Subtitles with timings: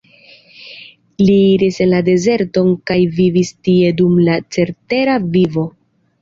[1.25, 5.69] Li iris en la dezerton kaj vivis tie dum la cetera vivo.